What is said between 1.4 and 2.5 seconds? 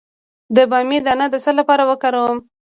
څه لپاره وکاروم؟